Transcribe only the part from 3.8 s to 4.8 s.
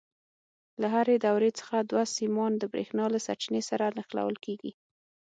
نښلول کېږي.